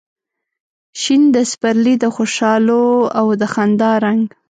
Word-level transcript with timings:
شین 1.01 1.21
د 1.35 1.37
سپرلي 1.51 1.95
د 1.99 2.05
خوشحالو 2.15 2.83
او 3.19 3.25
د 3.41 3.43
خندا 3.53 3.91
رنګ 4.05 4.23